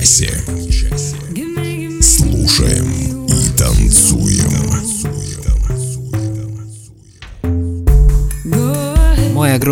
Этом 0.00 0.06
часе. 0.06 0.49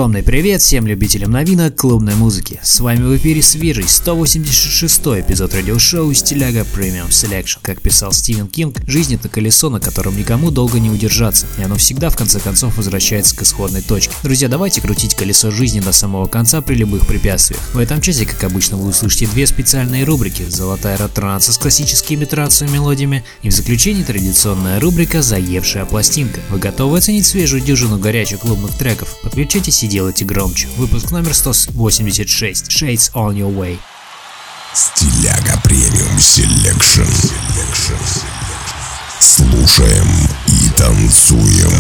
Огромный 0.09 0.23
привет 0.23 0.63
всем 0.63 0.87
любителям 0.87 1.33
новинок 1.33 1.77
клубной 1.77 2.15
музыки. 2.15 2.59
С 2.63 2.81
вами 2.81 3.03
в 3.03 3.15
эфире 3.19 3.43
свежий 3.43 3.87
186 3.87 5.01
эпизод 5.01 5.55
радиошоу 5.55 6.15
«Стиляга 6.15 6.61
Premium 6.61 7.11
Selection». 7.11 7.59
Как 7.61 7.83
писал 7.83 8.13
Стивен 8.13 8.49
Кинг, 8.49 8.79
жизнь 8.87 9.17
это 9.17 9.29
колесо, 9.29 9.69
на 9.69 9.81
котором 9.81 10.17
никому 10.17 10.51
долго 10.51 10.81
не 10.81 10.89
удержаться, 10.89 11.45
и 11.59 11.63
оно 11.63 11.77
всегда 11.77 12.09
в 12.09 12.17
конце 12.17 12.41
концов 12.41 12.79
возвращается 12.79 13.37
к 13.37 13.43
исходной 13.43 13.83
точке. 13.83 14.15
Друзья, 14.23 14.49
давайте 14.49 14.81
крутить 14.81 15.15
колесо 15.15 15.51
жизни 15.51 15.81
до 15.81 15.93
самого 15.93 16.27
конца 16.27 16.63
при 16.63 16.77
любых 16.77 17.07
препятствиях. 17.07 17.61
В 17.75 17.79
этом 17.79 18.01
часе, 18.01 18.25
как 18.25 18.43
обычно, 18.45 18.79
вы 18.79 18.89
услышите 18.89 19.27
две 19.27 19.47
специальные 19.47 20.05
рубрики 20.05 20.47
«Золотая 20.49 20.97
ротранса» 20.97 21.53
с 21.53 21.59
классическими 21.59 22.25
трансовыми 22.25 22.77
мелодиями 22.77 23.25
и 23.43 23.51
в 23.51 23.53
заключении 23.53 24.05
традиционная 24.05 24.81
рубрика 24.81 25.21
«Заевшая 25.21 25.85
пластинка». 25.85 26.41
Вы 26.49 26.59
готовы 26.61 26.97
оценить 26.97 27.27
свежую 27.27 27.61
дюжину 27.61 27.99
горячих 27.99 28.39
клубных 28.39 28.75
треков? 28.79 29.15
Подключайтесь 29.23 29.83
и 29.83 29.98
делайте 29.99 30.25
громче. 30.25 30.69
Выпуск 30.77 31.11
номер 31.11 31.35
186. 31.35 32.69
Shades 32.69 33.11
on 33.15 33.35
your 33.35 33.53
way. 33.53 33.81
Стиляга 34.73 35.61
Premium 35.65 36.21
Selection. 36.21 37.03
Слушаем 39.19 40.07
и 40.47 40.69
танцуем. 40.77 41.73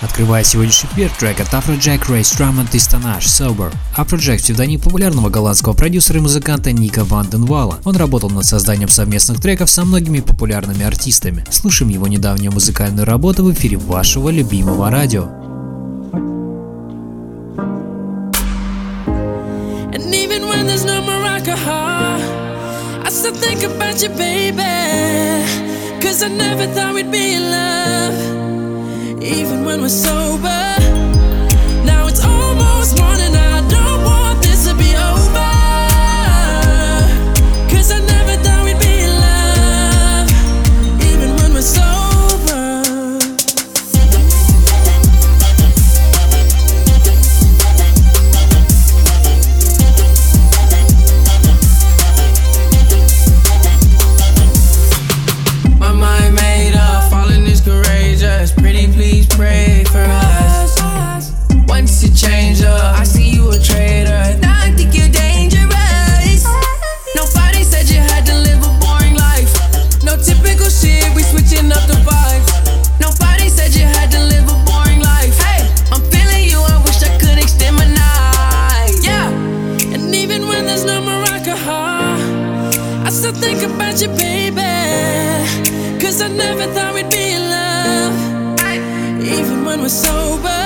Открывая 0.00 0.44
сегодняшний 0.44 0.88
эфир 0.90 1.10
трек 1.18 1.40
от 1.40 1.48
Afrojack, 1.48 2.06
Rae 2.06 2.20
Sremmurd 2.20 2.64
и 2.72 2.78
Stanaj 2.78 3.26
Sober. 3.26 3.74
Afrojack– 3.96 4.36
псевдоним 4.38 4.80
популярного 4.80 5.28
голландского 5.28 5.72
продюсера 5.72 6.18
и 6.18 6.22
музыканта 6.22 6.70
Ника 6.70 7.02
Ван 7.02 7.28
де 7.28 7.43
Вала. 7.43 7.80
Он 7.84 7.96
работал 7.96 8.30
над 8.30 8.44
созданием 8.44 8.88
совместных 8.88 9.40
треков 9.40 9.68
со 9.68 9.84
многими 9.84 10.20
популярными 10.20 10.84
артистами. 10.84 11.44
Слушаем 11.50 11.90
его 11.90 12.06
недавнюю 12.06 12.52
музыкальную 12.52 13.06
работу 13.06 13.42
в 13.42 13.52
эфире 13.52 13.76
вашего 13.76 14.28
любимого 14.30 14.88
радио. 14.90 15.28
Think 23.40 23.62
about 23.62 24.02
you, 24.02 24.08
baby. 24.16 24.62
Cause 26.00 26.22
I 26.22 26.28
never 26.28 26.66
thought 26.74 26.94
we'd 26.94 27.10
be 27.10 27.34
in 27.34 27.50
love, 27.50 28.47
even 29.22 29.64
when 29.64 29.80
we're 29.80 29.88
sober. 29.88 30.62
Now 31.84 32.06
it's 32.06 32.24
almost 32.24 32.98
morning, 32.98 33.34
I 33.34 33.47
never 86.38 86.66
thought 86.72 86.94
we'd 86.94 87.10
be 87.10 87.32
in 87.32 87.42
love. 87.50 88.14
Even 89.22 89.64
when 89.64 89.80
we're 89.82 89.88
sober. 89.88 90.57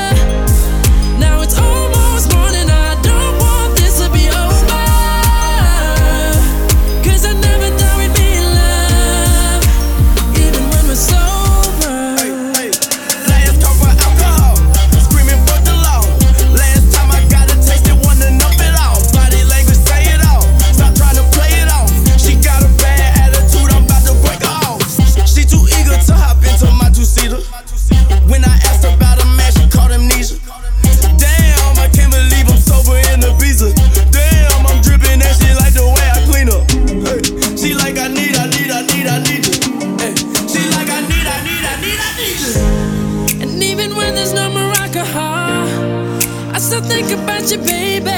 I 46.74 46.80
think 46.80 47.10
about 47.10 47.50
you, 47.50 47.58
baby. 47.58 48.10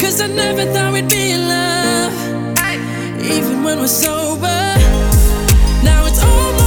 Cause 0.00 0.20
I 0.20 0.26
never 0.26 0.64
thought 0.72 0.92
we'd 0.92 1.08
be 1.08 1.30
in 1.30 1.46
love. 1.46 2.12
Even 3.20 3.62
when 3.62 3.78
we're 3.78 3.86
sober. 3.86 4.60
Now 5.84 6.04
it's 6.06 6.20
almost 6.20 6.61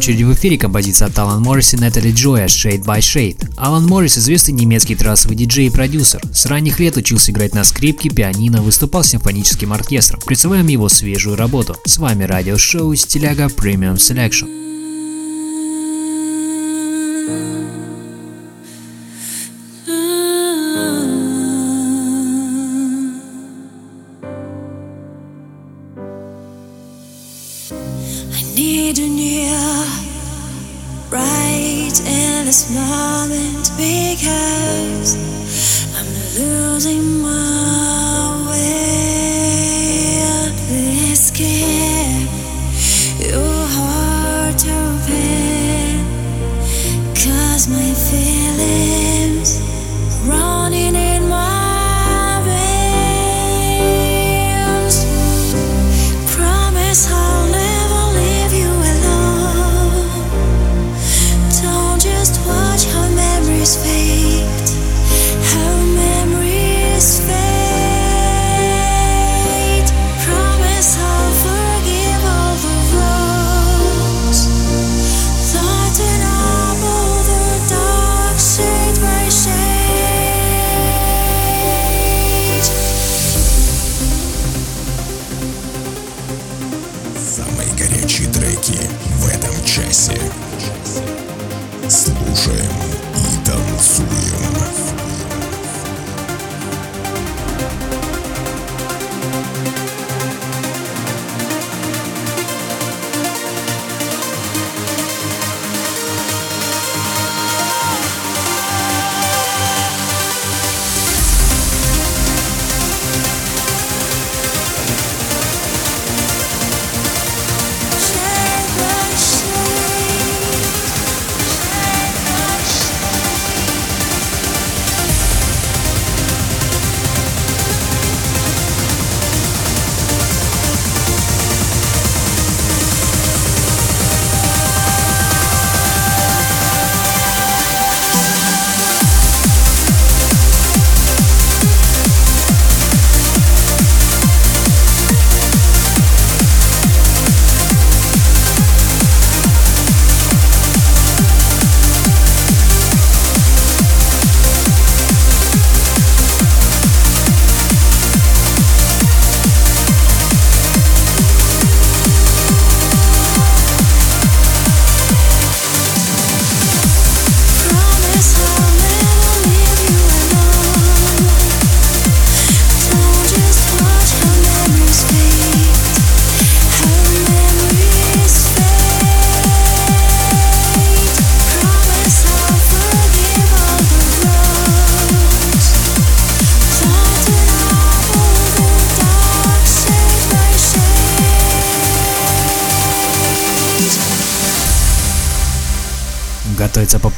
очереди 0.00 0.22
в 0.22 0.32
эфире 0.32 0.56
композиция 0.56 1.08
от 1.08 1.18
Алан 1.18 1.42
Моррис 1.42 1.74
и 1.74 1.76
Нетали 1.76 2.10
Джоя 2.10 2.46
Shade 2.46 2.82
by 2.82 3.00
Shade. 3.00 3.52
Алан 3.58 3.86
Моррис– 3.86 4.16
известный 4.18 4.52
немецкий 4.52 4.94
трассовый 4.94 5.36
диджей 5.36 5.66
и 5.66 5.70
продюсер. 5.70 6.22
С 6.32 6.46
ранних 6.46 6.80
лет 6.80 6.96
учился 6.96 7.32
играть 7.32 7.54
на 7.54 7.64
скрипке, 7.64 8.08
пианино, 8.08 8.62
выступал 8.62 9.04
с 9.04 9.08
симфоническим 9.08 9.74
оркестром. 9.74 10.20
Представляем 10.24 10.68
его 10.68 10.88
свежую 10.88 11.36
работу. 11.36 11.76
С 11.84 11.98
вами 11.98 12.24
радиошоу 12.24 12.94
«Стиляга 12.94 13.48
Premium 13.48 13.96
Selection». 13.96 14.69
losing 36.40 37.20
my 37.20 37.39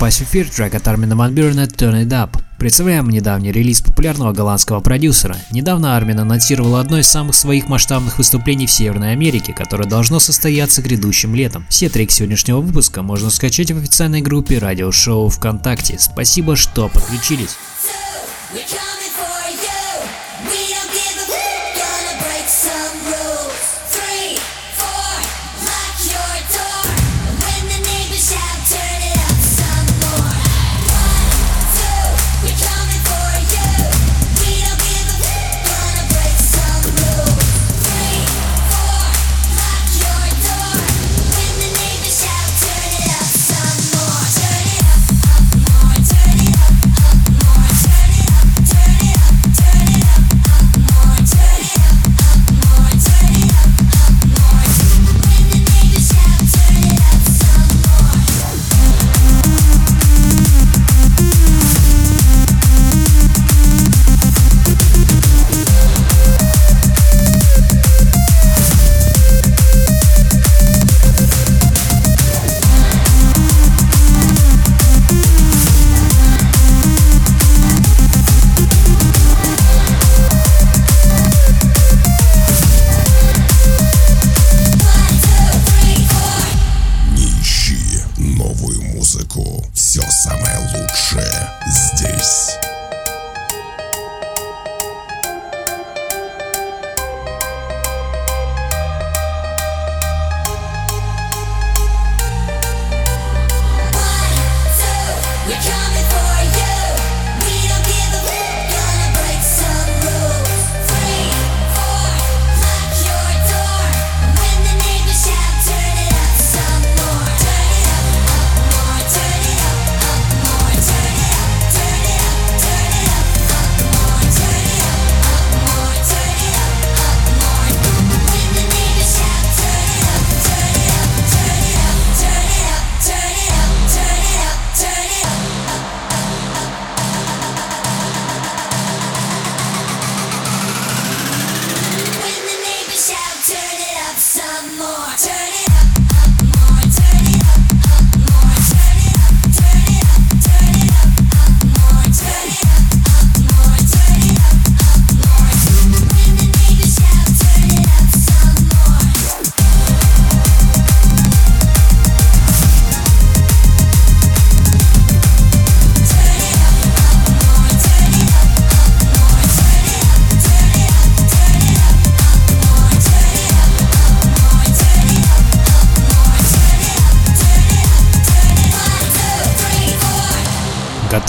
попасть 0.02 0.18
в 0.18 0.22
эфир 0.22 0.50
трек 0.50 0.74
от 0.74 0.88
Армина 0.88 1.14
Ван 1.14 1.32
Turn 1.32 2.02
It 2.02 2.08
Up. 2.08 2.30
Представляем 2.58 3.08
недавний 3.08 3.52
релиз 3.52 3.82
популярного 3.82 4.32
голландского 4.32 4.80
продюсера. 4.80 5.36
Недавно 5.52 5.96
Армин 5.96 6.18
анонсировал 6.18 6.74
одно 6.74 6.98
из 6.98 7.06
самых 7.06 7.36
своих 7.36 7.68
масштабных 7.68 8.18
выступлений 8.18 8.66
в 8.66 8.72
Северной 8.72 9.12
Америке, 9.12 9.52
которое 9.52 9.88
должно 9.88 10.18
состояться 10.18 10.82
грядущим 10.82 11.36
летом. 11.36 11.64
Все 11.68 11.88
треки 11.88 12.12
сегодняшнего 12.12 12.60
выпуска 12.60 13.02
можно 13.02 13.30
скачать 13.30 13.70
в 13.70 13.78
официальной 13.78 14.22
группе 14.22 14.58
радиошоу 14.58 15.28
ВКонтакте. 15.28 16.00
Спасибо, 16.00 16.56
что 16.56 16.88
подключились. 16.88 17.56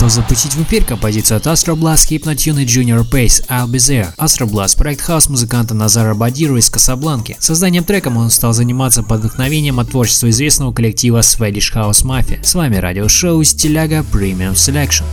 Готов 0.04 0.12
запустить 0.12 0.54
в 0.54 0.62
эфир 0.62 0.84
композицию 0.84 1.38
от 1.38 1.46
Astro 1.46 1.74
Blast, 1.74 2.10
Hypnotune 2.10 2.62
и 2.62 2.66
Junior 2.66 3.08
Pace 3.08 3.46
«I'll 3.48 3.66
Be 3.66 3.76
There». 3.76 4.14
Astro 4.16 4.46
Blast– 4.46 4.76
проект 4.78 5.00
хаос-музыканта 5.00 5.74
Назара 5.74 6.14
Бадиру 6.14 6.56
из 6.56 6.68
Касабланки. 6.68 7.36
Созданием 7.40 7.84
треком 7.84 8.16
он 8.16 8.30
стал 8.30 8.52
заниматься 8.52 9.02
под 9.02 9.20
вдохновением 9.20 9.80
от 9.80 9.90
творчества 9.90 10.28
известного 10.28 10.72
коллектива 10.72 11.20
Swedish 11.20 11.72
House 11.74 12.04
Mafia. 12.04 12.42
С 12.42 12.54
вами 12.54 12.76
радиошоу 12.76 13.42
«Стиляга 13.44 14.04
Premium 14.12 14.52
Selection». 14.52 15.04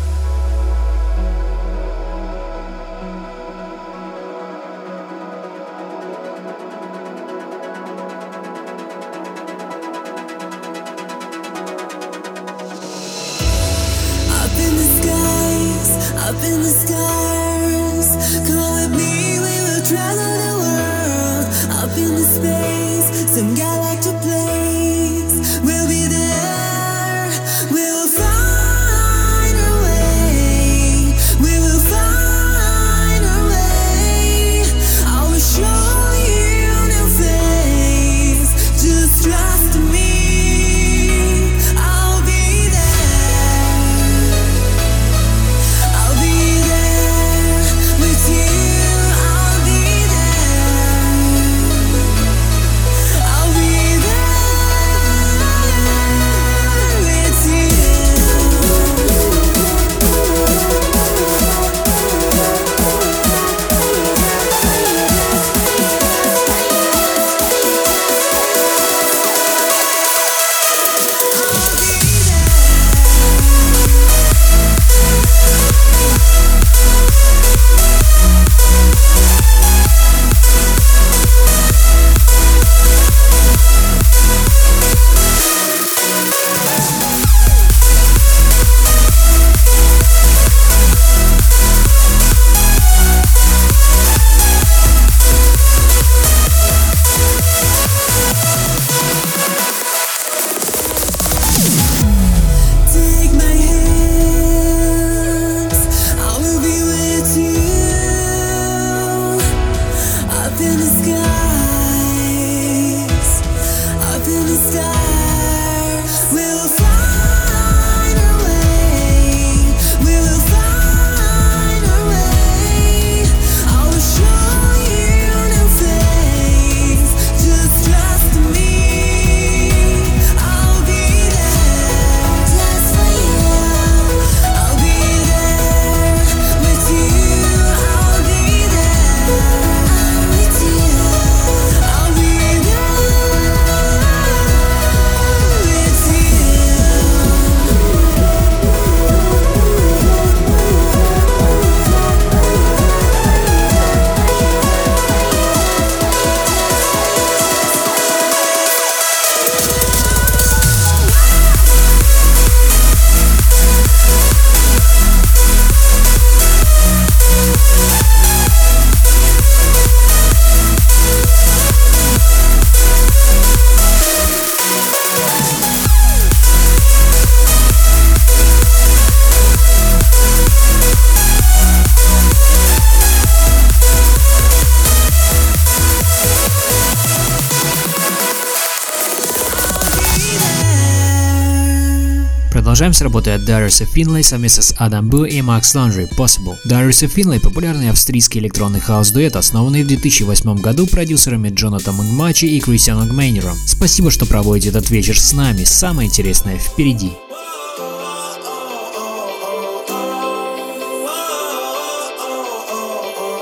Продолжаем 192.82 192.98
с 192.98 193.02
работой 193.04 193.36
от 193.36 193.42
Darius 193.42 193.88
Finlay 193.96 194.24
совместно 194.24 194.64
с 194.64 194.74
Адам 194.76 195.08
Бу 195.08 195.26
и 195.26 195.40
Max 195.42 195.76
Laundry 195.76 196.10
Possible. 196.18 196.56
Darius 196.68 197.08
Finlay– 197.08 197.40
популярный 197.44 197.92
австрийский 197.92 198.40
электронный 198.40 198.80
хаос-дуэт, 198.80 199.36
основанный 199.36 199.84
в 199.84 199.88
2008 199.88 200.56
году 200.56 200.88
продюсерами 200.88 201.50
Джонатаном 201.50 202.08
Мачи 202.16 202.46
и 202.46 202.60
Кристианом 202.60 203.08
Гмейнером. 203.10 203.56
Спасибо, 203.68 204.10
что 204.10 204.26
проводите 204.26 204.70
этот 204.70 204.90
вечер 204.90 205.20
с 205.20 205.32
нами. 205.32 205.64
Самое 205.64 206.10
интересное 206.10 206.58
впереди. 206.58 207.12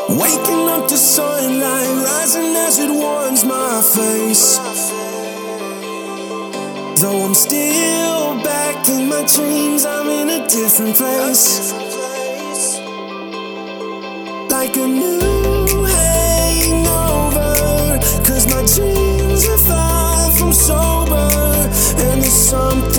Waking 0.09 0.67
up 0.67 0.89
to 0.89 0.97
sunlight 0.97 1.87
rising 2.03 2.57
as 2.57 2.77
it 2.77 2.91
warms 2.91 3.45
my 3.45 3.81
face. 3.81 4.98
Though 7.01 7.23
I'm 7.23 7.33
still 7.33 8.43
back 8.43 8.89
in 8.89 9.07
my 9.07 9.23
dreams, 9.23 9.85
I'm 9.85 10.09
in 10.09 10.27
a 10.41 10.45
different 10.49 10.97
place. 10.97 11.71
Like 14.51 14.75
a 14.75 14.85
new 14.85 15.85
hangover, 15.85 17.55
cause 18.27 18.47
my 18.47 18.65
dreams 18.75 19.45
are 19.47 19.57
far 19.59 20.31
from 20.31 20.51
sober. 20.51 21.31
And 22.03 22.21
there's 22.21 22.33
something 22.33 22.98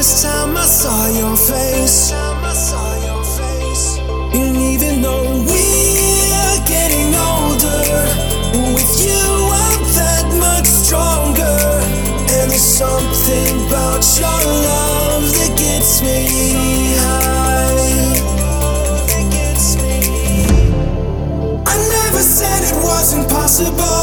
the 0.00 0.06
first 0.06 0.22
time 0.24 0.56
I 0.56 0.64
saw 0.64 1.08
your 1.12 1.36
face. 1.36 2.12
And 4.32 4.56
even 4.56 5.02
though 5.02 5.44
we're 5.44 6.60
getting 6.64 7.12
older, 7.12 7.84
with 8.72 8.94
you 9.04 9.20
I'm 9.66 9.82
that 10.00 10.26
much 10.40 10.64
stronger. 10.64 11.58
And 12.32 12.50
there's 12.50 12.62
something 12.62 13.66
about 13.68 14.00
your 14.16 14.40
love 14.68 15.24
that 15.36 15.52
gets 15.58 16.00
me 16.00 16.96
high. 17.04 18.24
That 19.10 19.26
gets 19.30 19.76
me. 19.82 20.00
I 21.66 21.76
never 21.76 22.22
said 22.22 22.62
it 22.64 22.76
wasn't 22.82 23.28
possible. 23.28 23.99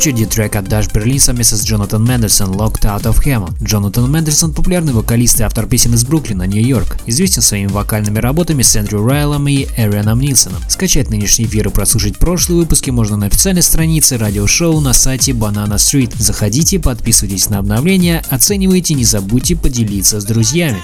Очереди 0.00 0.24
трек 0.24 0.56
от 0.56 0.66
Даш 0.66 0.88
Берлин 0.90 1.20
совместно 1.20 1.58
с 1.58 1.62
Джонатан 1.62 2.02
Мендельсон 2.02 2.52
«Locked 2.52 2.84
Out 2.84 3.02
of 3.02 3.22
Heaven». 3.22 3.52
Джонатан 3.62 4.10
Мендельсон– 4.10 4.54
популярный 4.54 4.94
вокалист 4.94 5.40
и 5.40 5.42
автор 5.42 5.66
песен 5.66 5.92
из 5.92 6.06
Бруклина, 6.06 6.44
Нью-Йорк. 6.44 6.96
Известен 7.04 7.42
своими 7.42 7.66
вокальными 7.66 8.18
работами 8.18 8.62
с 8.62 8.74
Эндрю 8.76 9.04
Райлом 9.04 9.46
и 9.46 9.66
Эрианом 9.76 10.20
Нилсоном. 10.20 10.62
Скачать 10.70 11.10
нынешний 11.10 11.44
эфир 11.44 11.68
и 11.68 11.70
прослушать 11.70 12.16
прошлые 12.16 12.60
выпуски 12.60 12.88
можно 12.88 13.18
на 13.18 13.26
официальной 13.26 13.60
странице 13.60 14.16
радиошоу 14.16 14.80
на 14.80 14.94
сайте 14.94 15.32
Banana 15.32 15.74
Street. 15.74 16.14
Заходите, 16.18 16.78
подписывайтесь 16.78 17.50
на 17.50 17.58
обновления, 17.58 18.24
оценивайте, 18.30 18.94
не 18.94 19.04
забудьте 19.04 19.54
поделиться 19.54 20.18
с 20.18 20.24
друзьями. 20.24 20.78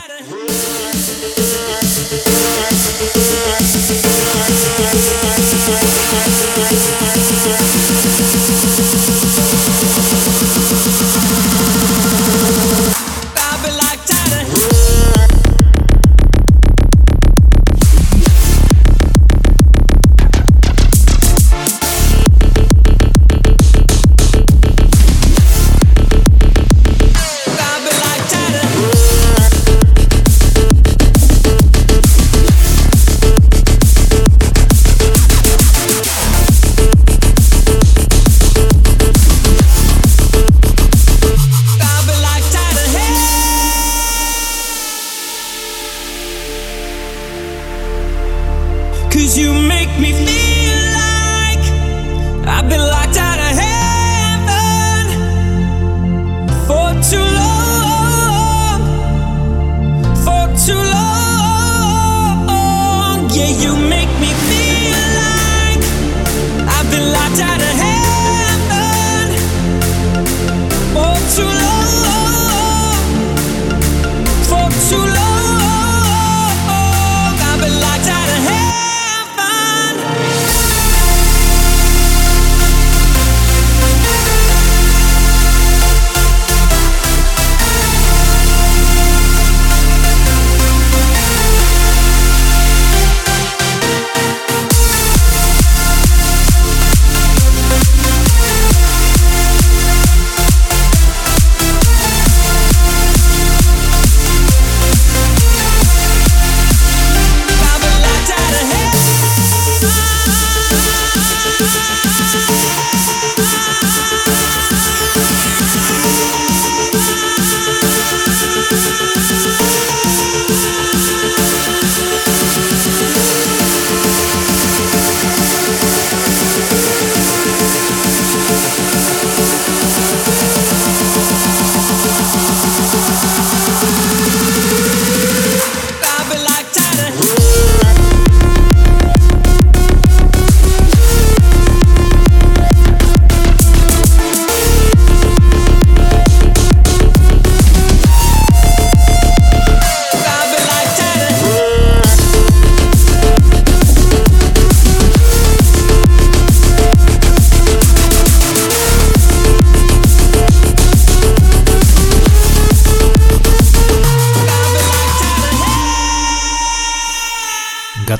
I've 7.58 7.95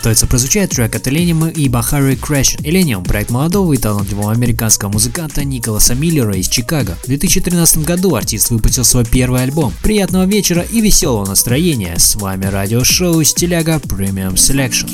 Стоит 0.07 0.31
прозвучать 0.31 0.71
трек 0.71 0.95
от 0.95 1.09
Elenium 1.09 1.53
и 1.53 1.69
Bahari 1.69 2.17
Crash. 2.17 2.63
Elenium– 2.63 3.05
проект 3.09 3.31
молодого 3.31 3.73
и 3.73 3.77
талантливого 3.77 4.31
американского 4.31 4.89
музыканта 4.89 5.43
Николаса 5.43 5.97
Миллера 5.97 6.37
из 6.37 6.47
Чикаго. 6.47 6.97
В 7.03 7.09
2013 7.09 7.79
году 7.85 8.15
артист 8.15 8.51
выпустил 8.51 8.85
свой 8.85 9.05
первый 9.05 9.43
альбом. 9.43 9.73
Приятного 9.83 10.25
вечера 10.25 10.63
и 10.63 10.81
веселого 10.81 11.27
настроения. 11.27 11.99
С 11.99 12.15
вами 12.15 12.47
радиошоу 12.47 13.21
Стиляга 13.25 13.79
Premium 13.79 14.35
Selection. 14.35 14.87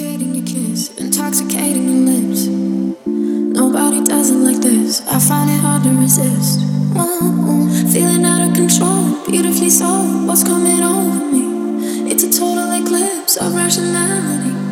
Feeling 7.93 8.25
out 8.25 8.49
of 8.49 8.55
control, 8.55 9.19
beautifully 9.29 9.69
so. 9.69 10.25
What's 10.25 10.43
coming 10.43 10.83
over 10.83 11.23
me? 11.31 12.11
It's 12.11 12.25
a 12.25 12.31
total 12.33 12.73
eclipse 12.73 13.37
of 13.37 13.55
rationality. 13.55 14.72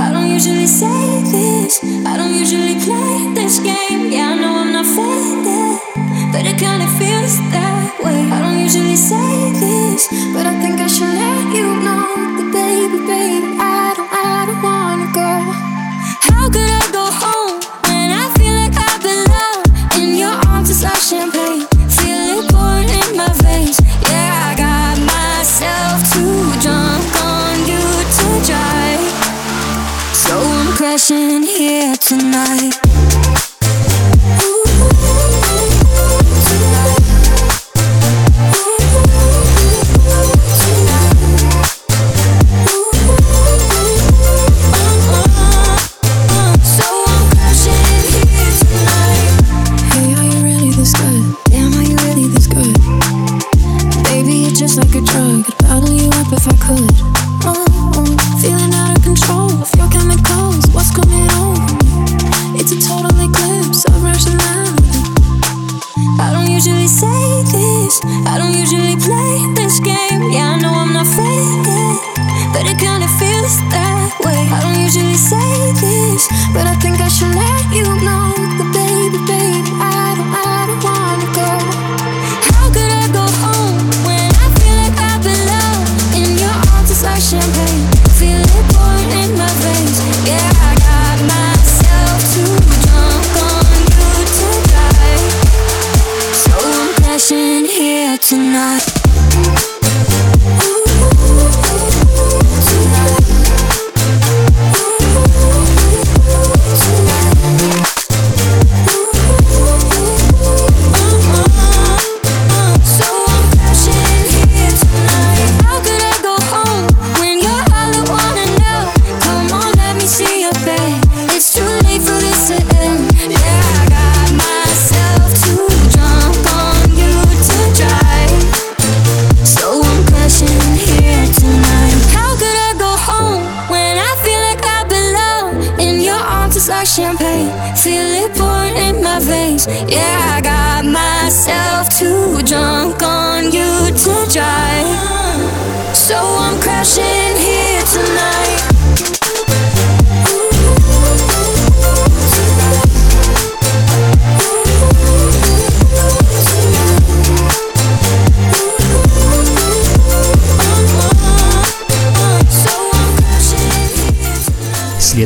I 0.00 0.12
don't 0.12 0.30
usually 0.30 0.66
say 0.66 1.22
this, 1.30 1.84
I 2.06 2.16
don't 2.16 2.34
usually 2.34 2.76
play 2.80 3.34
this 3.34 3.60
game. 3.60 4.10
Yeah, 4.10 4.32
I 4.32 4.34
know 4.40 4.52
I'm 4.62 4.72
not 4.72 4.86
but 6.32 6.46
it 6.46 6.56
kinda 6.58 6.86
feels 6.98 7.36
that 7.52 8.00
way. 8.02 8.20
I 8.36 8.38
don't 8.40 8.58
usually 8.58 8.96
say 8.96 9.52
this, 9.64 10.08
but 10.32 10.46
I 10.46 10.54
think 10.62 10.80
I 10.80 10.86
should 10.86 11.14
let 11.24 11.54
you 11.54 11.66
know 11.86 12.06
that, 12.36 12.48
baby, 12.52 12.98
baby, 13.06 13.48
I 13.60 13.92
don't, 13.96 14.10
I 14.12 14.46
don't 14.46 14.62
want. 14.62 14.79
here 31.10 31.96
tonight. 31.96 32.89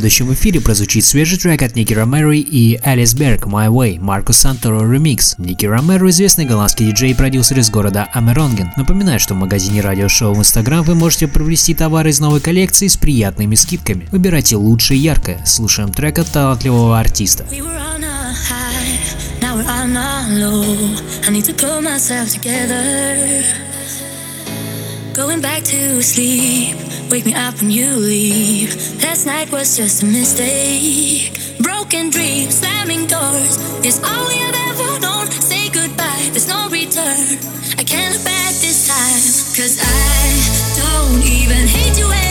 следующем 0.04 0.34
эфире 0.34 0.60
прозвучит 0.60 1.02
свежий 1.02 1.38
трек 1.38 1.62
от 1.62 1.76
Ники 1.76 1.94
Ромеро 1.94 2.36
и 2.36 2.78
Алис 2.82 3.14
Берг 3.14 3.46
«My 3.46 3.68
Way» 3.68 3.98
Маркус 3.98 4.36
Санторо 4.36 4.82
Remix. 4.82 5.36
Ники 5.38 5.64
Ромеро– 5.64 6.10
известный 6.10 6.44
голландский 6.44 6.88
диджей 6.88 7.12
и 7.12 7.14
продюсер 7.14 7.58
из 7.58 7.70
города 7.70 8.06
Амеронген. 8.12 8.70
Напоминаю, 8.76 9.18
что 9.18 9.32
в 9.32 9.38
магазине 9.38 9.80
радиошоу 9.80 10.34
в 10.34 10.40
Инстаграм 10.40 10.82
вы 10.82 10.94
можете 10.94 11.26
приобрести 11.26 11.72
товары 11.72 12.10
из 12.10 12.20
новой 12.20 12.40
коллекции 12.40 12.86
с 12.86 12.98
приятными 12.98 13.54
скидками. 13.54 14.06
Выбирайте 14.12 14.56
лучшее 14.56 15.00
и 15.00 15.02
яркое. 15.02 15.42
Слушаем 15.46 15.90
трек 15.90 16.18
от 16.18 16.26
талантливого 16.26 17.00
артиста. 17.00 17.46
We 17.50 17.62
were 17.62 17.74
on 17.74 18.04
a 18.04 18.34
high, 18.34 19.00
now 19.40 19.56
we're 19.56 19.64
on 19.64 19.96
a 19.96 20.28
low. 20.38 20.98
I 21.26 21.30
need 21.30 21.46
to. 21.46 21.54
Going 25.14 25.40
back 25.40 25.62
to 25.62 26.02
sleep. 26.02 26.76
Wake 27.08 27.24
me 27.24 27.34
up 27.34 27.54
when 27.60 27.70
you 27.70 27.88
leave. 27.94 28.74
Last 29.00 29.26
night 29.26 29.48
was 29.52 29.76
just 29.76 30.02
a 30.02 30.06
mistake. 30.06 31.30
Broken 31.60 32.10
dreams, 32.10 32.58
slamming 32.58 33.06
doors. 33.06 33.54
It's 33.86 34.02
all 34.02 34.26
we 34.26 34.34
have 34.38 34.56
ever 34.70 34.98
known. 34.98 35.30
Say 35.30 35.68
goodbye, 35.68 36.28
there's 36.32 36.48
no 36.48 36.68
return. 36.68 37.38
I 37.78 37.84
can't 37.84 38.12
look 38.12 38.24
back 38.24 38.54
this 38.58 38.88
time. 38.88 39.22
Cause 39.54 39.78
I 39.80 40.34
don't 40.82 41.22
even 41.22 41.68
hate 41.68 41.96
you 41.96 42.06
anymore. 42.10 42.23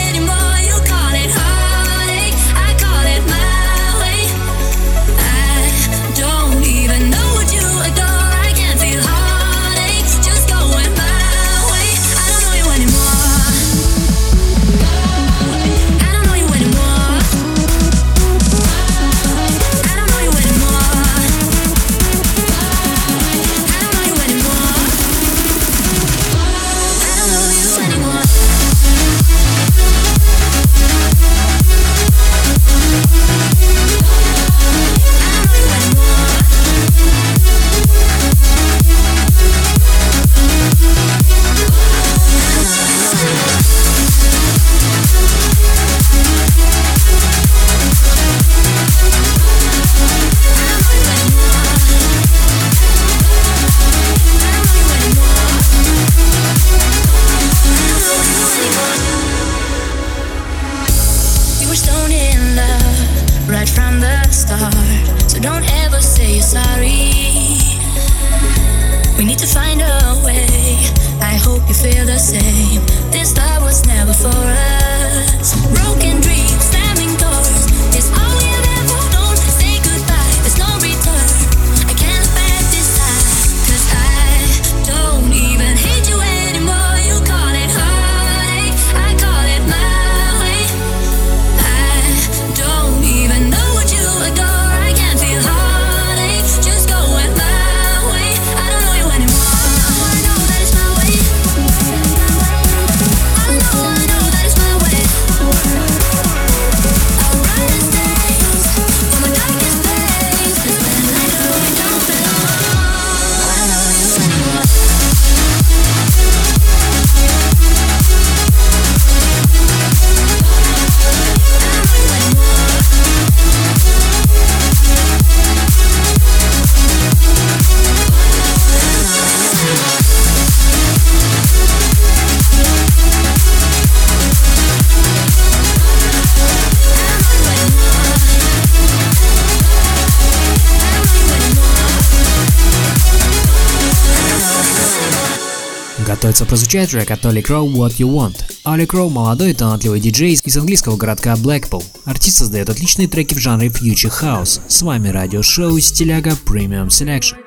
Готовится 146.34 146.50
прозвучать 146.50 146.90
трек 146.90 147.10
от 147.12 147.24
Олли 147.26 147.42
Кроу 147.42 147.70
«What 147.70 147.98
You 147.98 148.08
Want». 148.08 148.34
Олли 148.64 148.86
Кроу– 148.86 149.08
молодой 149.10 149.52
и 149.52 149.54
талантливый 149.54 150.00
диджей 150.00 150.32
из 150.32 150.56
английского 150.56 150.96
городка 150.96 151.36
Блэкпул. 151.36 151.84
Артист 152.06 152.38
создает 152.38 152.68
отличные 152.68 153.06
треки 153.06 153.34
в 153.34 153.38
жанре 153.38 153.68
Future 153.68 154.12
House. 154.20 154.60
С 154.66 154.82
вами 154.82 155.10
радиошоу 155.10 155.78
«Стиляга 155.78 156.36
Premium 156.44 156.88
Selection». 156.88 157.43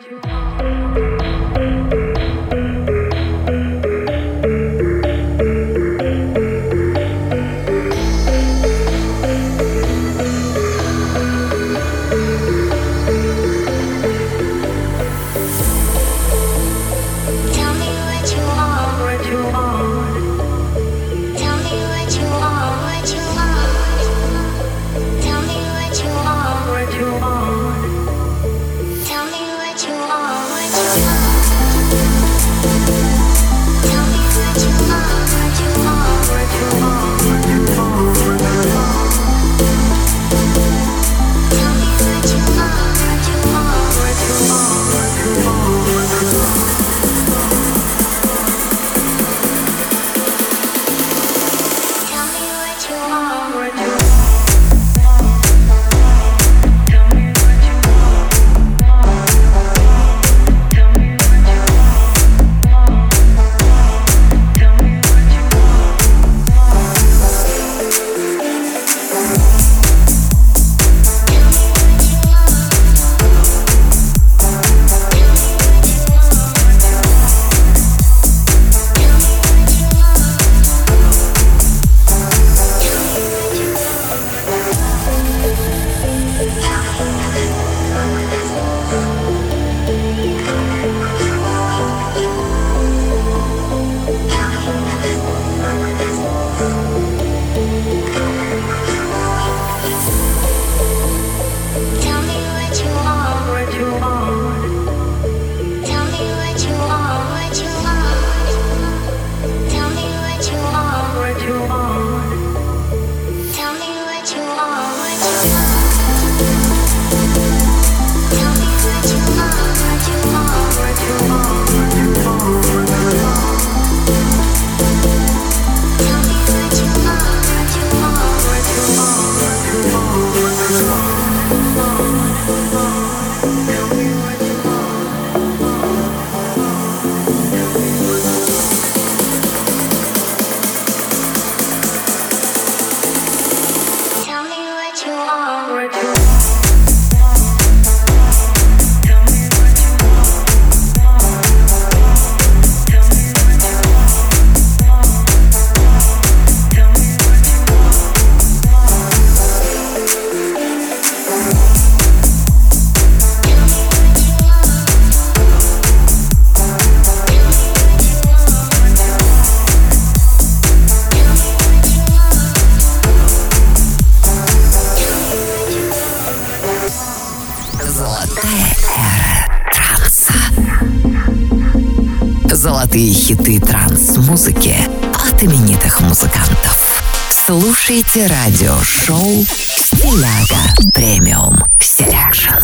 Золотые 182.98 183.14
хиты 183.14 183.60
транс-музыки 183.60 184.76
от 185.14 185.44
именитых 185.44 186.02
музыкантов. 186.02 187.04
Слушайте 187.30 188.26
радиошоу 188.26 189.44
«Стиляга 189.44 190.92
Premium 190.96 191.60
Selection». 191.80 192.56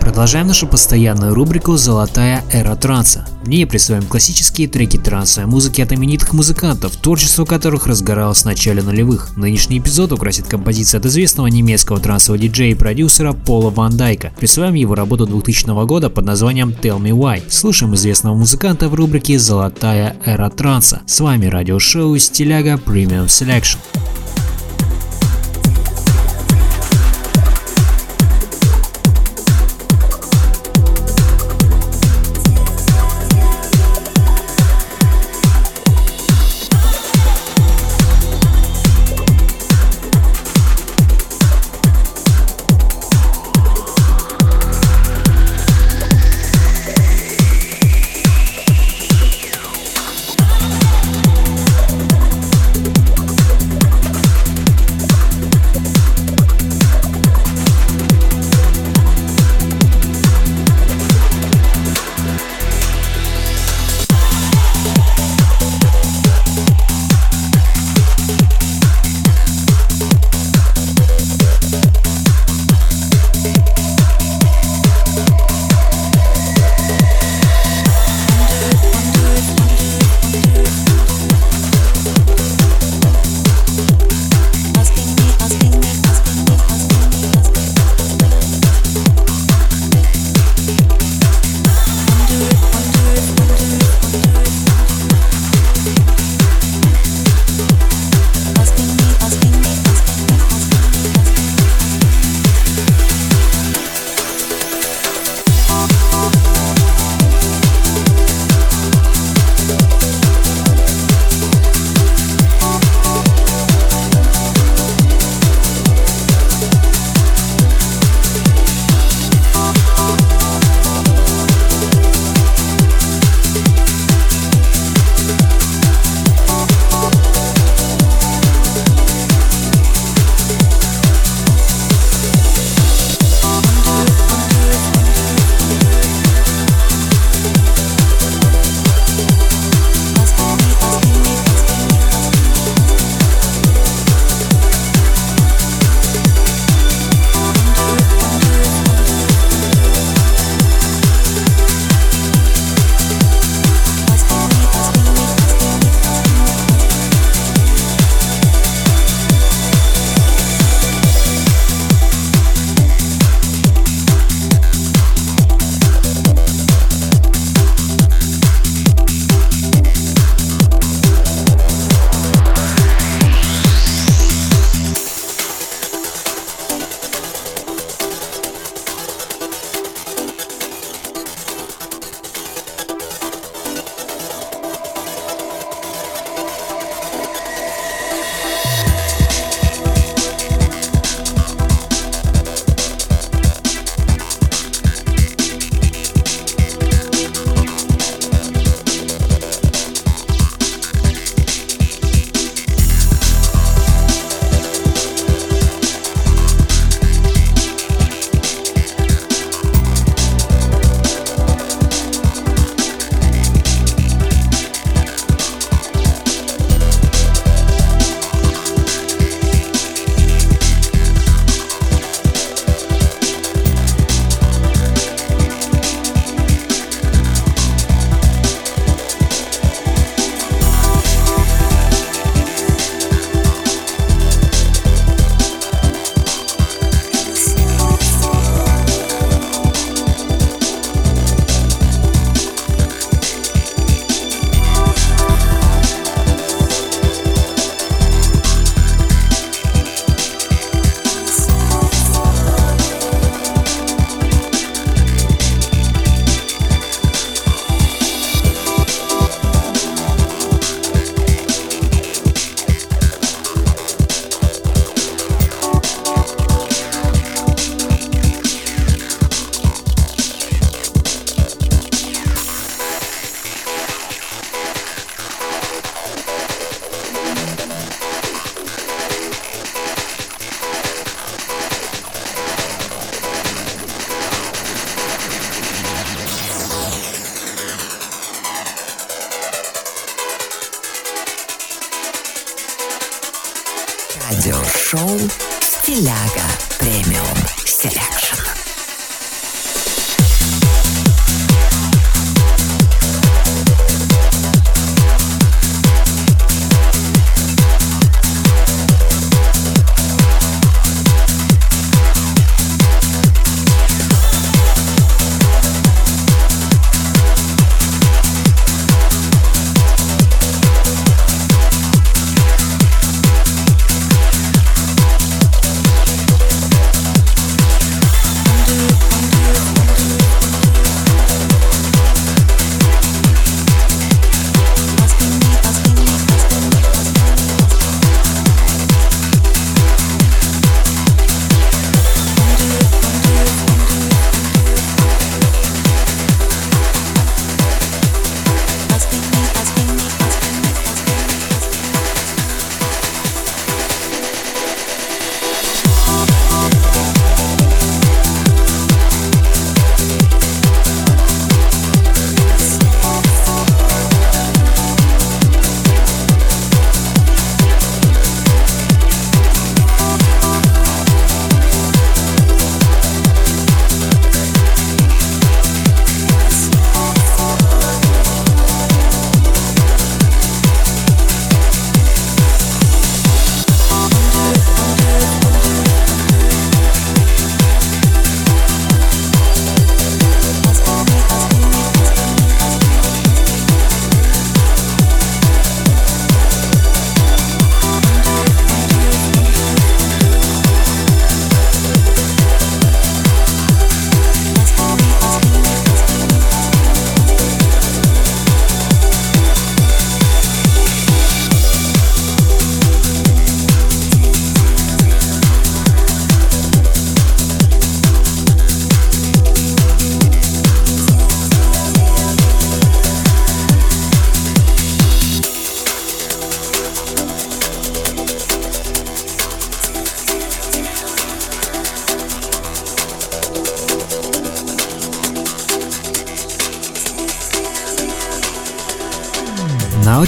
Продолжаем 0.00 0.48
нашу 0.48 0.66
постоянную 0.66 1.34
рубрику 1.34 1.78
«Золотая 1.78 2.44
эра 2.52 2.76
транса». 2.76 3.24
В 3.42 3.48
ней 3.48 3.64
представим 3.64 4.06
классические 4.06 4.68
треки 4.68 4.98
трансовой 4.98 5.50
музыки 5.50 5.80
от 5.80 5.92
именитых 5.92 6.34
музыкантов, 6.34 6.94
творчество 6.96 7.46
которых 7.46 7.86
разгоралось 7.86 8.42
в 8.42 8.44
начале 8.44 8.82
нулевых. 8.82 9.34
Нынешний 9.36 9.78
эпизод 9.78 10.12
украсит 10.12 10.46
композиция 10.46 10.98
от 11.00 11.06
известного 11.06 11.46
немецкого 11.46 12.00
трансового 12.00 12.38
диджея 12.38 12.72
и 12.72 12.74
продюсера 12.74 13.32
Пола 13.32 13.70
Ван 13.70 13.96
Дайка. 13.96 14.32
Присваиваем 14.38 14.74
его 14.74 14.94
работу 14.94 15.26
2000 15.26 15.86
года 15.86 16.10
под 16.10 16.26
названием 16.26 16.70
Tell 16.70 17.00
Me 17.00 17.12
Why. 17.12 17.42
Слушаем 17.48 17.94
известного 17.94 18.34
музыканта 18.34 18.90
в 18.90 18.94
рубрике 18.94 19.38
«Золотая 19.38 20.16
эра 20.26 20.50
транса». 20.50 21.00
С 21.06 21.20
вами 21.20 21.46
радиошоу 21.46 22.18
«Стиляга 22.18 22.74
Premium 22.74 23.26
Selection». 23.26 23.78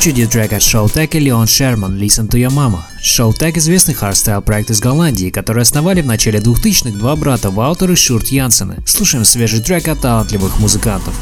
Очереди 0.02 0.26
трек 0.26 0.52
от 0.52 0.62
Showtek 0.62 1.16
и 1.16 1.20
Леон 1.20 1.46
Шерман 1.46 1.96
«Listen 1.96 2.28
to 2.28 2.36
Your 2.36 2.50
Mama». 2.50 2.80
Showtek– 3.00 3.52
известный 3.58 3.94
хардстайл 3.94 4.42
проект 4.42 4.70
из 4.70 4.80
Голландии, 4.80 5.30
который 5.30 5.62
основали 5.62 6.02
в 6.02 6.06
начале 6.06 6.40
2000-х 6.40 6.98
два 6.98 7.14
брата 7.14 7.50
Ваутер 7.50 7.92
и 7.92 7.94
Шурд 7.94 8.26
Янсены. 8.26 8.82
Слушаем 8.84 9.24
свежий 9.24 9.60
трек 9.60 9.86
от 9.86 10.00
талантливых 10.00 10.58
музыкантов. 10.58 11.14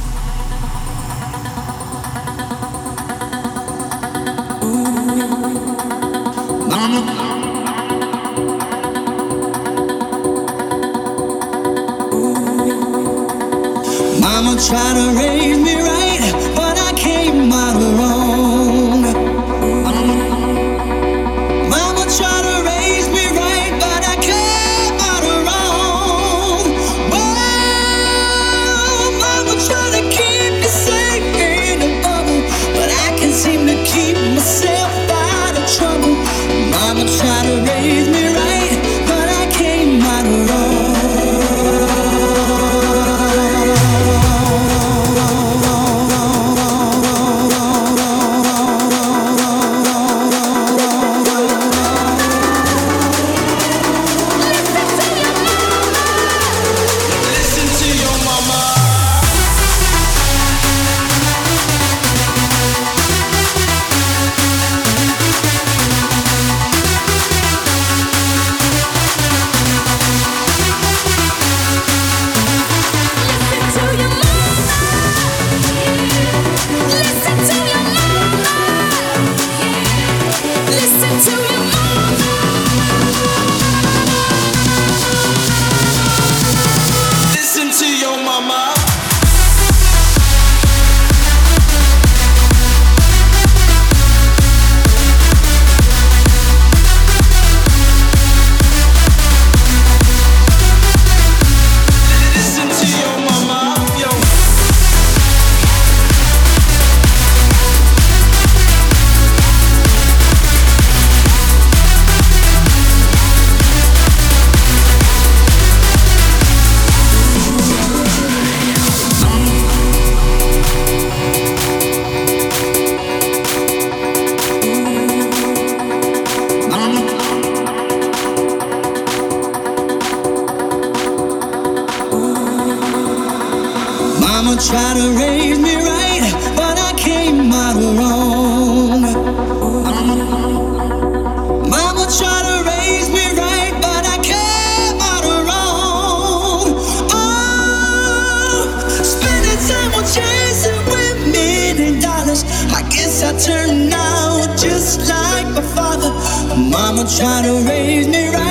Mama 157.00 157.16
tried 157.16 157.44
to 157.46 157.54
raise 157.66 158.08
me 158.08 158.28
right, 158.28 158.49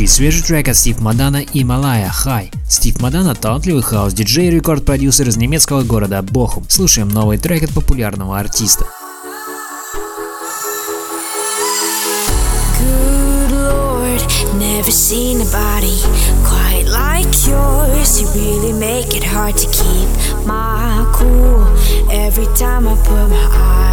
прозвучит 0.00 0.10
свежий 0.10 0.42
трек 0.42 0.68
от 0.68 0.76
Стив 0.76 1.00
Мадана 1.00 1.42
и 1.42 1.62
Малая 1.62 2.08
«Хай». 2.08 2.50
Стив 2.68 3.00
Мадана– 3.00 3.34
талантливый 3.40 3.82
хаос-диджей 3.82 4.48
и 4.48 4.50
рекорд-продюсер 4.50 5.28
из 5.28 5.36
немецкого 5.36 5.82
города 5.82 6.22
Бохум. 6.22 6.64
Слушаем 6.68 7.08
новый 7.08 7.36
трек 7.36 7.64
от 7.64 7.70
популярного 7.70 8.38
артиста. 8.38 8.86
Never 14.58 14.90
seen 14.90 15.40
a 15.40 15.48
body 15.52 16.00
quite 16.44 16.86
like 16.88 17.30
yours. 17.46 18.20
You 18.20 18.28
really 18.34 18.72
make 18.72 19.14
it 19.14 19.24
hard 19.24 19.56
to 19.58 19.66
keep 19.68 20.08
my 20.46 21.04
cool 21.12 21.66
every 22.10 22.48
time 22.56 22.88
I 22.88 22.96
put 23.04 23.28
my 23.28 23.48
eyes 23.52 23.89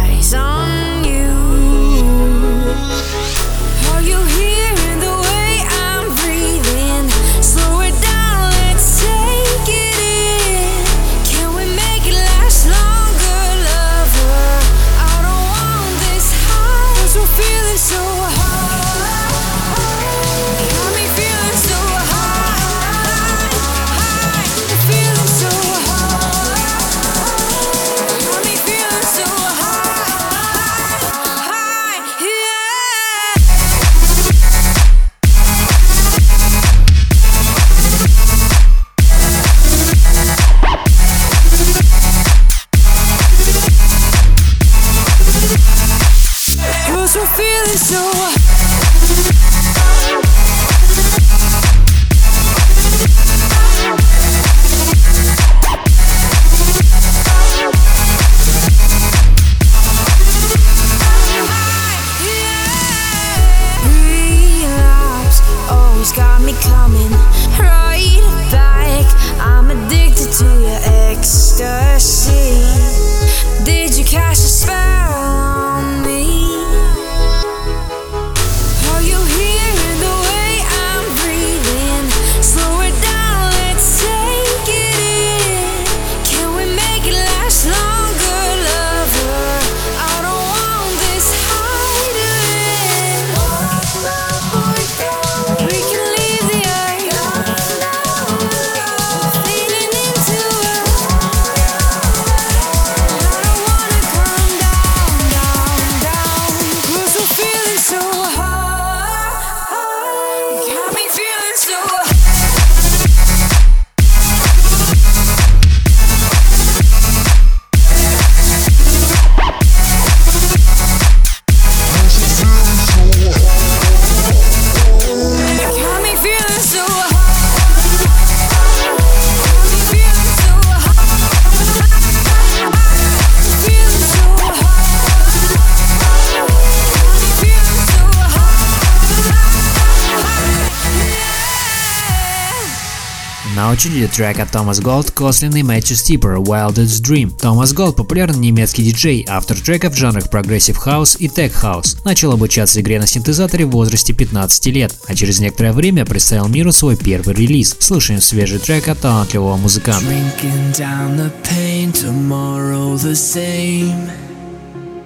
очереди 143.78 144.08
трек 144.08 144.40
от 144.40 144.50
Голд, 144.80 145.12
Кослин 145.12 145.54
и 145.54 145.62
Мэтью 145.62 145.96
Стипер 145.96 146.38
«Wildest 146.38 147.00
Dream». 147.00 147.30
Томас 147.40 147.72
Голд– 147.72 147.94
популярный 147.96 148.40
немецкий 148.40 148.82
диджей, 148.82 149.24
автор 149.28 149.56
треков 149.56 149.92
в 149.92 149.96
жанрах 149.96 150.30
progressive 150.30 150.76
house 150.76 151.14
и 151.20 151.28
tech 151.28 151.52
house. 151.52 151.96
Начал 152.04 152.32
обучаться 152.32 152.80
игре 152.80 152.98
на 152.98 153.06
синтезаторе 153.06 153.66
в 153.66 153.70
возрасте 153.70 154.12
15 154.12 154.66
лет, 154.66 154.92
а 155.06 155.14
через 155.14 155.38
некоторое 155.38 155.72
время 155.72 156.04
представил 156.04 156.48
миру 156.48 156.72
свой 156.72 156.96
первый 156.96 157.36
релиз. 157.36 157.76
Слушаем 157.78 158.20
свежий 158.20 158.58
трек 158.58 158.88
от 158.88 158.98
талантливого 158.98 159.56
музыканта. 159.56 160.08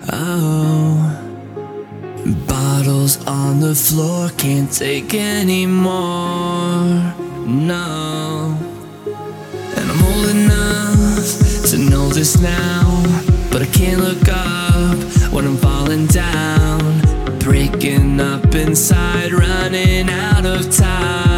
Oh, 0.09 1.14
bottles 2.49 3.18
on 3.27 3.61
the 3.61 3.75
floor, 3.75 4.31
can't 4.39 4.73
take 4.73 5.14
anymore. 5.14 7.03
now. 7.47 8.59
And 9.76 9.90
I'm 9.90 10.03
old 10.14 10.28
enough 10.28 11.70
to 11.70 11.78
know 11.78 12.09
this 12.09 12.40
now. 12.40 13.03
But 13.51 13.62
I 13.62 13.66
can't 13.66 14.01
look 14.01 14.28
up 14.28 14.97
when 15.32 15.47
I'm 15.47 15.57
falling 15.57 16.07
down. 16.07 17.01
Breaking 17.38 18.20
up 18.20 18.55
inside, 18.55 19.32
running 19.32 20.09
out 20.09 20.47
of 20.47 20.70
time. 20.70 21.32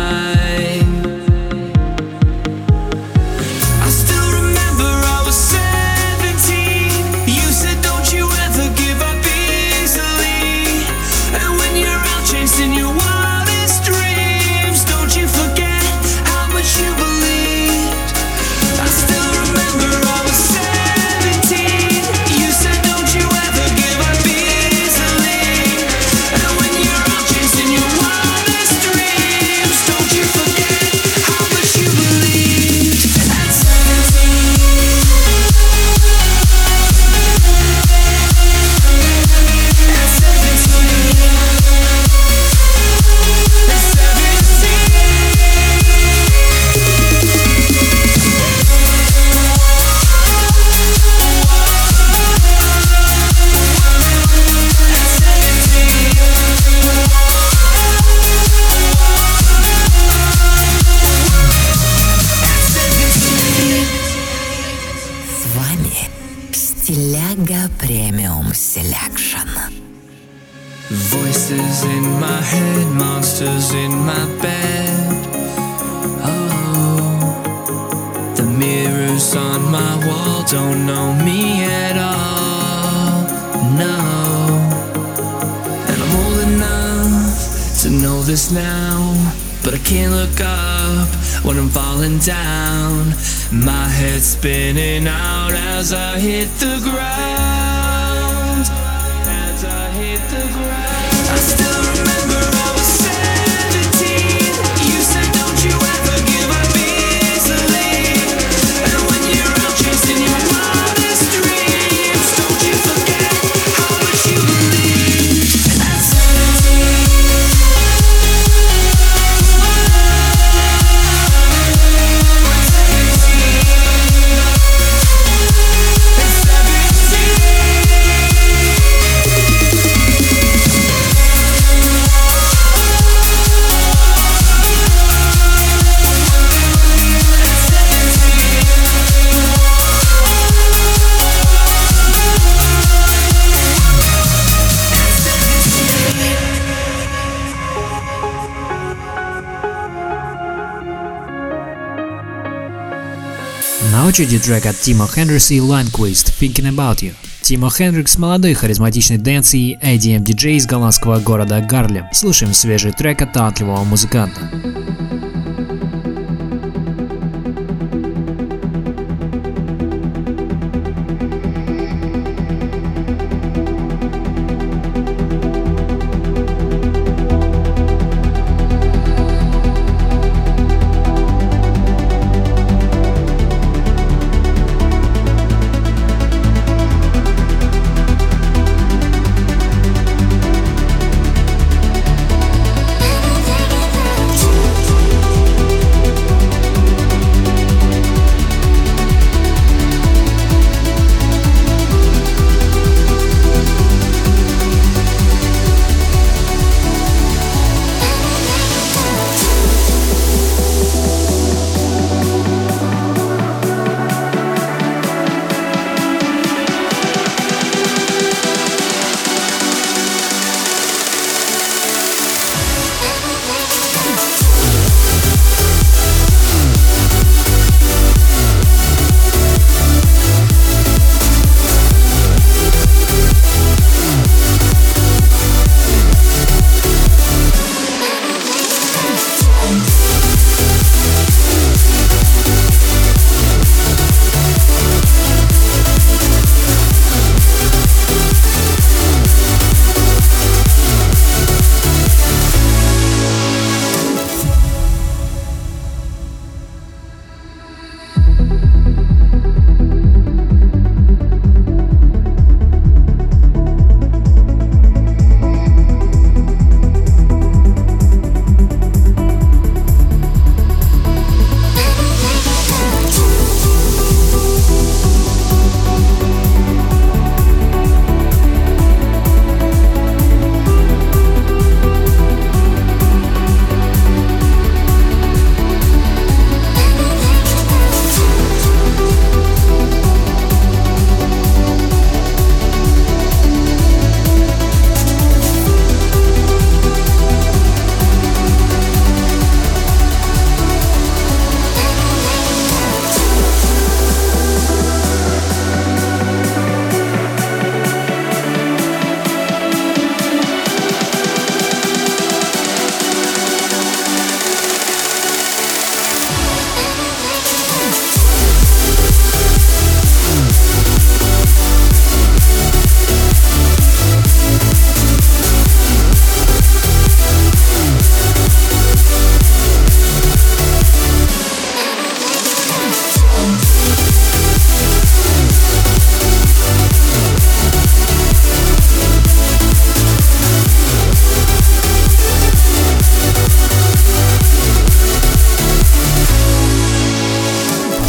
На 154.04 154.08
очереди 154.08 154.38
трек 154.38 154.66
от 154.66 154.78
Тима 154.78 155.08
Хендрикса 155.08 155.54
и 155.54 155.60
Ланквист 155.60 156.28
«Thinking 156.38 156.70
About 156.70 156.98
You». 156.98 157.14
Тимо 157.40 157.70
Хендрикс– 157.70 158.18
молодой 158.18 158.52
харизматичный 158.52 159.16
dance 159.16 159.54
и 159.54 159.78
EDM-диджей 159.82 160.56
из 160.56 160.66
голландского 160.66 161.20
города 161.20 161.58
Гарлем. 161.62 162.04
Слушаем 162.12 162.52
свежий 162.52 162.92
трек 162.92 163.22
от 163.22 163.32
талантливого 163.32 163.82
музыканта. 163.84 164.42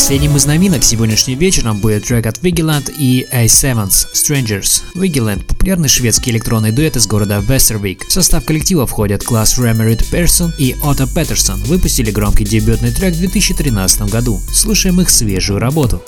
Последним 0.05 0.35
из 0.35 0.45
новинок 0.45 0.83
сегодняшним 0.83 1.39
вечером 1.39 1.79
будет 1.79 2.03
трек 2.03 2.27
от 2.27 2.37
Vigilant 2.37 2.93
и 2.95 3.25
A7's 3.33 4.05
Strangers. 4.13 4.83
Vigilant– 4.93 5.43
популярный 5.47 5.89
шведский 5.89 6.29
электронный 6.29 6.71
дуэт 6.71 6.95
из 6.95 7.07
города 7.07 7.39
Вестервик. 7.39 8.07
В 8.07 8.11
состав 8.11 8.45
коллектива 8.45 8.85
входят 8.85 9.23
класс 9.23 9.57
Remerit 9.57 10.07
Персон 10.11 10.53
и 10.59 10.75
Отто 10.83 11.07
Петерсон. 11.07 11.59
Выпустили 11.63 12.11
громкий 12.11 12.43
дебютный 12.43 12.91
трек 12.91 13.15
в 13.15 13.17
2013 13.17 14.01
году. 14.03 14.39
Слушаем 14.53 15.01
их 15.01 15.09
свежую 15.09 15.57
работу. 15.57 16.03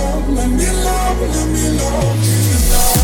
love, 0.00 0.28
let 0.30 0.48
me 0.48 0.66
love, 0.84 1.20
let 1.20 1.48
me 1.48 1.68
love, 1.78 2.24
you 2.26 2.70
me. 2.70 2.99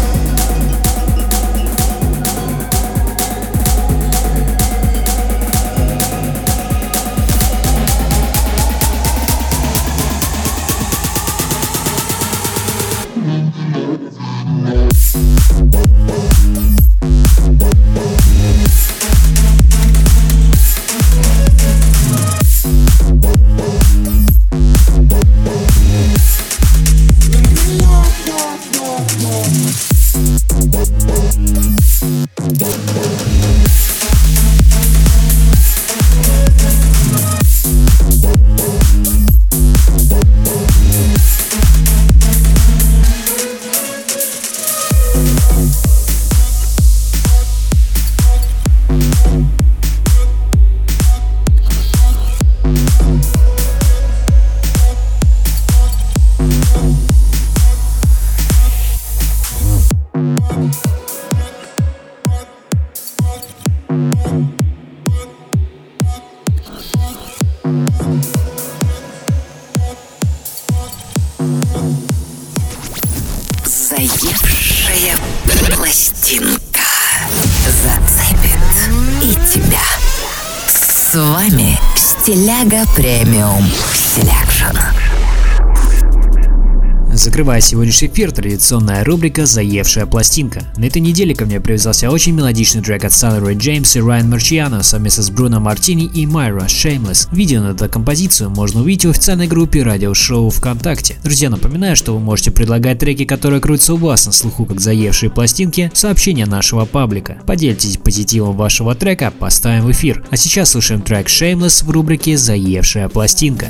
Закрывая 87.37 87.61
сегодняшний 87.61 88.09
эфир, 88.09 88.32
традиционная 88.32 89.05
рубрика 89.05 89.45
«Заевшая 89.45 90.07
пластинка». 90.07 90.62
На 90.78 90.87
этой 90.87 91.03
неделе 91.03 91.34
ко 91.34 91.45
мне 91.45 91.61
привязался 91.61 92.11
очень 92.11 92.32
мелодичный 92.32 92.80
трек 92.80 93.05
от 93.05 93.12
Салли 93.12 93.53
Джеймс 93.53 93.95
и 93.95 94.01
Райан 94.01 94.30
Марчиано 94.30 94.82
совместно 94.82 95.22
с 95.22 95.28
Бруно 95.28 95.61
Мартини 95.61 96.07
и 96.07 96.24
Майра 96.26 96.62
Shameless. 96.62 97.28
Видео 97.32 97.61
на 97.61 97.72
эту 97.72 97.91
композицию 97.91 98.49
можно 98.49 98.80
увидеть 98.80 99.05
в 99.05 99.11
официальной 99.11 99.49
группе 99.49 99.82
радиошоу 99.82 100.49
ВКонтакте. 100.49 101.16
Друзья, 101.22 101.51
напоминаю, 101.51 101.95
что 101.95 102.14
вы 102.14 102.20
можете 102.20 102.53
предлагать 102.53 103.01
треки, 103.01 103.26
которые 103.26 103.61
крутятся 103.61 103.93
у 103.93 103.99
вас 103.99 104.24
на 104.24 104.32
слуху 104.32 104.64
как 104.64 104.80
заевшие 104.80 105.28
пластинки, 105.28 105.91
сообщения 105.93 106.47
нашего 106.47 106.87
паблика. 106.87 107.37
Поделитесь 107.47 107.99
позитивом 107.99 108.57
вашего 108.57 108.95
трека, 108.95 109.30
поставим 109.30 109.84
в 109.84 109.93
эфир. 109.93 110.24
А 110.30 110.39
сейчас 110.39 110.70
слушаем 110.70 111.03
трек 111.03 111.26
Shameless 111.26 111.84
в 111.84 111.91
рубрике 111.91 112.39
«Заевшая 112.39 113.11
пластинка». 113.11 113.66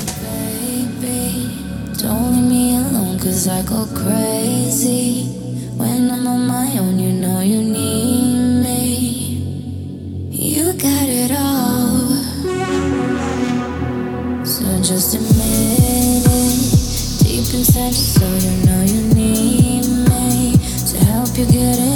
I 3.49 3.62
go 3.62 3.86
crazy 3.94 5.24
when 5.76 6.11
I'm 6.11 6.26
on 6.26 6.47
my 6.49 6.78
own. 6.78 6.99
You 6.99 7.12
know 7.12 7.40
you 7.40 7.62
need 7.62 8.62
me. 8.64 8.88
You 10.30 10.72
got 10.72 11.09
it 11.09 11.30
all. 11.30 12.09
So 14.44 14.64
just 14.82 15.14
admit 15.14 16.26
it. 16.26 17.22
Deep 17.22 17.55
inside 17.55 17.94
your 17.94 18.09
soul, 18.14 18.36
you 18.47 18.66
know 18.66 18.82
you 18.82 19.14
need 19.14 19.86
me 20.11 20.57
to 20.90 21.05
help 21.05 21.38
you 21.38 21.47
get 21.47 21.78
it 21.78 21.95